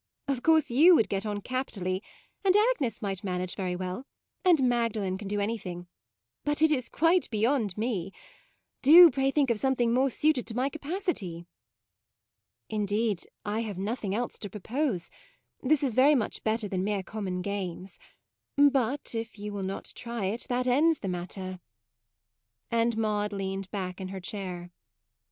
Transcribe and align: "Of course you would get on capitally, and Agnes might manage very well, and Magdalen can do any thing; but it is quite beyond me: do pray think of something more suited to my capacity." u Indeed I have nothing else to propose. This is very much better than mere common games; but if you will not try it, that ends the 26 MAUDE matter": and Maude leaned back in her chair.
"Of 0.27 0.41
course 0.41 0.71
you 0.71 0.95
would 0.95 1.09
get 1.09 1.27
on 1.27 1.41
capitally, 1.41 2.01
and 2.43 2.55
Agnes 2.55 3.03
might 3.03 3.23
manage 3.23 3.53
very 3.53 3.75
well, 3.75 4.07
and 4.43 4.67
Magdalen 4.67 5.15
can 5.19 5.27
do 5.27 5.39
any 5.39 5.59
thing; 5.59 5.85
but 6.43 6.63
it 6.63 6.71
is 6.71 6.89
quite 6.89 7.29
beyond 7.29 7.77
me: 7.77 8.11
do 8.81 9.11
pray 9.11 9.29
think 9.29 9.51
of 9.51 9.59
something 9.59 9.93
more 9.93 10.09
suited 10.09 10.47
to 10.47 10.55
my 10.55 10.69
capacity." 10.69 11.45
u 12.67 12.77
Indeed 12.77 13.21
I 13.45 13.59
have 13.59 13.77
nothing 13.77 14.15
else 14.15 14.39
to 14.39 14.49
propose. 14.49 15.11
This 15.61 15.83
is 15.83 15.93
very 15.93 16.15
much 16.15 16.43
better 16.43 16.67
than 16.67 16.83
mere 16.83 17.03
common 17.03 17.43
games; 17.43 17.99
but 18.57 19.13
if 19.13 19.37
you 19.37 19.53
will 19.53 19.61
not 19.61 19.91
try 19.93 20.25
it, 20.25 20.47
that 20.49 20.65
ends 20.67 20.97
the 20.97 21.09
26 21.09 21.11
MAUDE 21.11 21.11
matter": 21.51 21.59
and 22.71 22.97
Maude 22.97 23.33
leaned 23.33 23.69
back 23.69 24.01
in 24.01 24.07
her 24.07 24.19
chair. 24.19 24.71